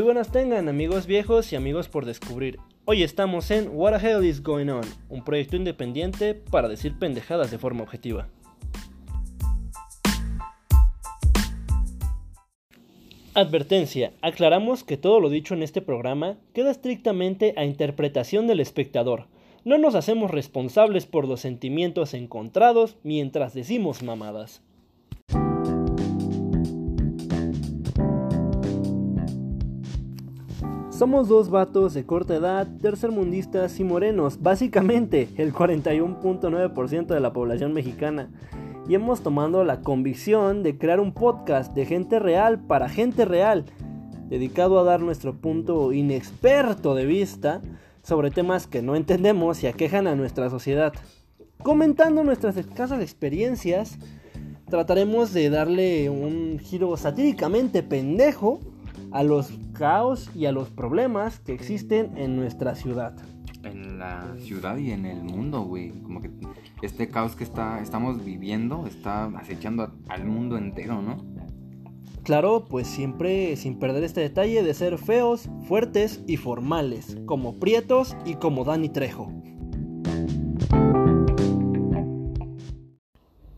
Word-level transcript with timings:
buenas 0.00 0.32
tengan 0.32 0.70
amigos 0.70 1.06
viejos 1.06 1.52
y 1.52 1.56
amigos 1.56 1.88
por 1.88 2.06
descubrir. 2.06 2.58
Hoy 2.86 3.02
estamos 3.02 3.50
en 3.50 3.68
What 3.76 4.00
the 4.00 4.08
Hell 4.08 4.24
is 4.24 4.42
Going 4.42 4.70
On, 4.70 4.84
un 5.10 5.22
proyecto 5.22 5.56
independiente 5.56 6.34
para 6.34 6.66
decir 6.66 6.98
pendejadas 6.98 7.50
de 7.50 7.58
forma 7.58 7.82
objetiva. 7.82 8.26
Advertencia, 13.34 14.14
aclaramos 14.22 14.82
que 14.82 14.96
todo 14.96 15.20
lo 15.20 15.28
dicho 15.28 15.52
en 15.52 15.62
este 15.62 15.82
programa 15.82 16.38
queda 16.54 16.70
estrictamente 16.70 17.52
a 17.58 17.66
interpretación 17.66 18.46
del 18.46 18.60
espectador. 18.60 19.26
No 19.64 19.76
nos 19.76 19.94
hacemos 19.94 20.30
responsables 20.30 21.04
por 21.04 21.28
los 21.28 21.40
sentimientos 21.40 22.14
encontrados 22.14 22.96
mientras 23.02 23.52
decimos 23.52 24.02
mamadas. 24.02 24.62
Somos 31.02 31.26
dos 31.26 31.50
vatos 31.50 31.94
de 31.94 32.06
corta 32.06 32.36
edad, 32.36 32.68
tercermundistas 32.80 33.80
y 33.80 33.82
morenos, 33.82 34.40
básicamente 34.40 35.28
el 35.36 35.52
41.9% 35.52 37.06
de 37.06 37.18
la 37.18 37.32
población 37.32 37.72
mexicana. 37.72 38.30
Y 38.88 38.94
hemos 38.94 39.20
tomado 39.20 39.64
la 39.64 39.80
convicción 39.80 40.62
de 40.62 40.78
crear 40.78 41.00
un 41.00 41.12
podcast 41.12 41.74
de 41.74 41.86
gente 41.86 42.20
real 42.20 42.60
para 42.60 42.88
gente 42.88 43.24
real, 43.24 43.64
dedicado 44.28 44.78
a 44.78 44.84
dar 44.84 45.00
nuestro 45.00 45.34
punto 45.34 45.92
inexperto 45.92 46.94
de 46.94 47.04
vista 47.04 47.62
sobre 48.04 48.30
temas 48.30 48.68
que 48.68 48.80
no 48.80 48.94
entendemos 48.94 49.64
y 49.64 49.66
aquejan 49.66 50.06
a 50.06 50.14
nuestra 50.14 50.50
sociedad. 50.50 50.92
Comentando 51.64 52.22
nuestras 52.22 52.56
escasas 52.56 53.02
experiencias, 53.02 53.98
trataremos 54.70 55.32
de 55.32 55.50
darle 55.50 56.10
un 56.10 56.60
giro 56.60 56.96
satíricamente 56.96 57.82
pendejo 57.82 58.60
a 59.10 59.24
los 59.24 59.50
caos 59.82 60.30
y 60.36 60.46
a 60.46 60.52
los 60.52 60.70
problemas 60.70 61.40
que 61.40 61.52
existen 61.52 62.16
en 62.16 62.36
nuestra 62.36 62.76
ciudad. 62.76 63.16
En 63.64 63.98
la 63.98 64.36
ciudad 64.38 64.76
y 64.76 64.92
en 64.92 65.06
el 65.06 65.24
mundo, 65.24 65.62
güey. 65.62 65.90
Como 66.02 66.22
que 66.22 66.30
este 66.82 67.08
caos 67.08 67.34
que 67.34 67.42
está, 67.42 67.80
estamos 67.80 68.24
viviendo 68.24 68.86
está 68.86 69.24
acechando 69.36 69.92
al 70.08 70.24
mundo 70.24 70.56
entero, 70.56 71.02
¿no? 71.02 71.16
Claro, 72.22 72.66
pues 72.66 72.86
siempre 72.86 73.56
sin 73.56 73.80
perder 73.80 74.04
este 74.04 74.20
detalle 74.20 74.62
de 74.62 74.72
ser 74.72 74.98
feos, 74.98 75.48
fuertes 75.66 76.22
y 76.28 76.36
formales, 76.36 77.18
como 77.26 77.58
Prietos 77.58 78.16
y 78.24 78.36
como 78.36 78.62
Dani 78.62 78.88
Trejo. 78.88 79.32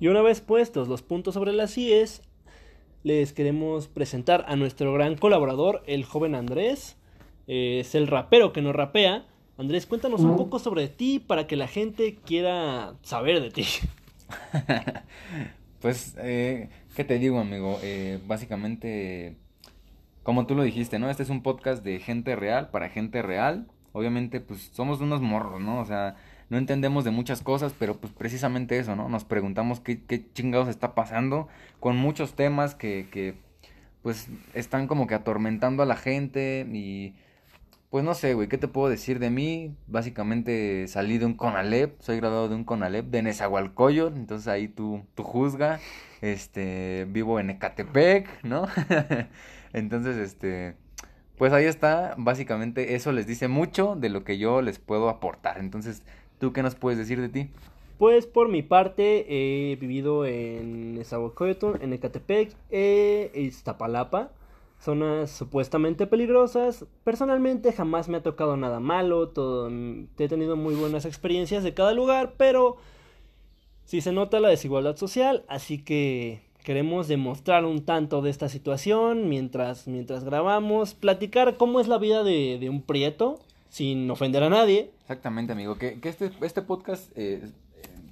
Y 0.00 0.08
una 0.08 0.22
vez 0.22 0.40
puestos 0.40 0.88
los 0.88 1.02
puntos 1.02 1.34
sobre 1.34 1.52
las 1.52 1.76
IES, 1.76 2.22
les 3.06 3.32
queremos 3.32 3.86
presentar 3.86 4.44
a 4.48 4.56
nuestro 4.56 4.92
gran 4.92 5.14
colaborador, 5.14 5.84
el 5.86 6.04
joven 6.04 6.34
Andrés. 6.34 6.96
Eh, 7.46 7.78
es 7.78 7.94
el 7.94 8.08
rapero 8.08 8.52
que 8.52 8.62
nos 8.62 8.74
rapea. 8.74 9.24
Andrés, 9.56 9.86
cuéntanos 9.86 10.22
un 10.22 10.36
poco 10.36 10.58
sobre 10.58 10.88
ti 10.88 11.20
para 11.20 11.46
que 11.46 11.54
la 11.54 11.68
gente 11.68 12.16
quiera 12.16 12.94
saber 13.02 13.40
de 13.40 13.50
ti. 13.50 13.64
pues, 15.80 16.16
eh, 16.18 16.68
¿qué 16.96 17.04
te 17.04 17.20
digo, 17.20 17.38
amigo? 17.38 17.78
Eh, 17.80 18.18
básicamente, 18.26 19.36
como 20.24 20.48
tú 20.48 20.56
lo 20.56 20.64
dijiste, 20.64 20.98
¿no? 20.98 21.08
Este 21.08 21.22
es 21.22 21.30
un 21.30 21.44
podcast 21.44 21.84
de 21.84 22.00
gente 22.00 22.34
real 22.34 22.70
para 22.70 22.88
gente 22.88 23.22
real. 23.22 23.68
Obviamente, 23.92 24.40
pues 24.40 24.72
somos 24.72 25.00
unos 25.00 25.20
morros, 25.20 25.60
¿no? 25.60 25.78
O 25.78 25.84
sea, 25.84 26.16
no 26.48 26.58
entendemos 26.58 27.04
de 27.04 27.10
muchas 27.10 27.42
cosas, 27.42 27.74
pero 27.78 27.96
pues 27.96 28.12
precisamente 28.12 28.78
eso, 28.78 28.96
¿no? 28.96 29.08
Nos 29.08 29.24
preguntamos 29.24 29.80
qué, 29.80 30.02
qué 30.04 30.30
chingados 30.32 30.68
está 30.68 30.94
pasando 30.94 31.48
con 31.80 31.96
muchos 31.96 32.34
temas 32.34 32.74
que, 32.74 33.08
que 33.10 33.34
pues 34.02 34.28
están 34.54 34.86
como 34.86 35.06
que 35.06 35.14
atormentando 35.14 35.82
a 35.82 35.86
la 35.86 35.96
gente 35.96 36.66
y 36.72 37.14
pues 37.90 38.04
no 38.04 38.14
sé, 38.14 38.34
güey, 38.34 38.48
¿qué 38.48 38.58
te 38.58 38.68
puedo 38.68 38.88
decir 38.88 39.18
de 39.18 39.30
mí? 39.30 39.74
Básicamente 39.86 40.86
salí 40.88 41.18
de 41.18 41.26
un 41.26 41.34
Conalep, 41.34 42.00
soy 42.00 42.18
graduado 42.18 42.48
de 42.48 42.54
un 42.54 42.64
Conalep 42.64 43.06
de 43.06 43.22
Nezahualcóyotl, 43.22 44.16
entonces 44.16 44.48
ahí 44.48 44.68
tú, 44.68 45.04
tú 45.14 45.22
juzga, 45.22 45.80
este, 46.20 47.06
vivo 47.08 47.40
en 47.40 47.50
Ecatepec, 47.50 48.44
¿no? 48.44 48.66
entonces, 49.72 50.16
este, 50.16 50.76
pues 51.38 51.52
ahí 51.52 51.64
está, 51.64 52.14
básicamente 52.18 52.96
eso 52.96 53.12
les 53.12 53.26
dice 53.26 53.48
mucho 53.48 53.96
de 53.96 54.08
lo 54.08 54.24
que 54.24 54.36
yo 54.36 54.62
les 54.62 54.78
puedo 54.78 55.08
aportar, 55.08 55.58
entonces 55.58 56.02
¿Tú 56.38 56.52
qué 56.52 56.62
nos 56.62 56.74
puedes 56.74 56.98
decir 56.98 57.20
de 57.20 57.28
ti? 57.28 57.50
Pues 57.98 58.26
por 58.26 58.48
mi 58.48 58.62
parte 58.62 59.24
he 59.28 59.76
vivido 59.76 60.26
en 60.26 60.94
Nezahualcóyotl, 60.96 61.82
en 61.82 61.94
Ecatepec, 61.94 62.54
e 62.70 63.30
Iztapalapa, 63.34 64.32
zonas 64.78 65.30
supuestamente 65.30 66.06
peligrosas. 66.06 66.84
Personalmente 67.04 67.72
jamás 67.72 68.08
me 68.08 68.18
ha 68.18 68.22
tocado 68.22 68.58
nada 68.58 68.80
malo, 68.80 69.28
todo, 69.28 69.70
he 69.70 70.28
tenido 70.28 70.56
muy 70.56 70.74
buenas 70.74 71.06
experiencias 71.06 71.64
de 71.64 71.72
cada 71.72 71.94
lugar, 71.94 72.34
pero 72.36 72.76
sí 73.86 74.02
se 74.02 74.12
nota 74.12 74.40
la 74.40 74.48
desigualdad 74.48 74.96
social, 74.96 75.44
así 75.48 75.82
que 75.82 76.42
queremos 76.64 77.08
demostrar 77.08 77.64
un 77.64 77.84
tanto 77.84 78.20
de 78.20 78.28
esta 78.28 78.50
situación 78.50 79.30
mientras, 79.30 79.88
mientras 79.88 80.22
grabamos, 80.22 80.92
platicar 80.92 81.56
cómo 81.56 81.80
es 81.80 81.88
la 81.88 81.96
vida 81.96 82.24
de, 82.24 82.58
de 82.60 82.68
un 82.68 82.82
prieto, 82.82 83.38
sin 83.68 84.10
ofender 84.10 84.42
a 84.42 84.48
nadie. 84.48 84.90
Exactamente, 85.00 85.52
amigo. 85.52 85.76
Que, 85.76 86.00
que 86.00 86.08
este, 86.08 86.30
este 86.40 86.62
podcast 86.62 87.10
eh, 87.16 87.50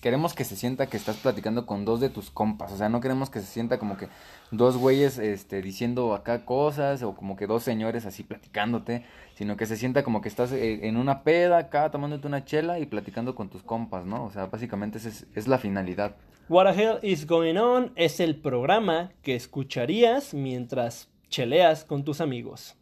queremos 0.00 0.34
que 0.34 0.44
se 0.44 0.56
sienta 0.56 0.86
que 0.86 0.96
estás 0.96 1.16
platicando 1.16 1.66
con 1.66 1.84
dos 1.84 2.00
de 2.00 2.08
tus 2.08 2.30
compas. 2.30 2.72
O 2.72 2.76
sea, 2.76 2.88
no 2.88 3.00
queremos 3.00 3.30
que 3.30 3.40
se 3.40 3.46
sienta 3.46 3.78
como 3.78 3.96
que 3.96 4.08
dos 4.50 4.76
güeyes 4.76 5.18
este, 5.18 5.60
diciendo 5.62 6.14
acá 6.14 6.44
cosas 6.44 7.02
o 7.02 7.14
como 7.14 7.36
que 7.36 7.46
dos 7.46 7.62
señores 7.62 8.06
así 8.06 8.22
platicándote, 8.22 9.04
sino 9.34 9.56
que 9.56 9.66
se 9.66 9.76
sienta 9.76 10.02
como 10.02 10.20
que 10.20 10.28
estás 10.28 10.52
eh, 10.52 10.86
en 10.86 10.96
una 10.96 11.22
peda 11.22 11.58
acá 11.58 11.90
tomándote 11.90 12.26
una 12.26 12.44
chela 12.44 12.78
y 12.78 12.86
platicando 12.86 13.34
con 13.34 13.50
tus 13.50 13.62
compas, 13.62 14.06
¿no? 14.06 14.24
O 14.24 14.30
sea, 14.30 14.46
básicamente 14.46 14.98
esa 14.98 15.08
es, 15.10 15.26
es 15.34 15.48
la 15.48 15.58
finalidad. 15.58 16.16
What 16.48 16.74
the 16.74 16.82
hell 16.82 16.98
is 17.02 17.26
going 17.26 17.56
on 17.56 17.92
es 17.94 18.18
el 18.18 18.36
programa 18.36 19.12
que 19.22 19.36
escucharías 19.36 20.34
mientras 20.34 21.08
cheleas 21.28 21.84
con 21.84 22.04
tus 22.04 22.20
amigos. 22.20 22.76